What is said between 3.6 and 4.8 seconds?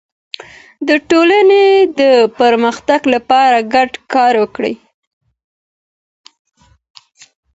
ګډ کار وکړئ.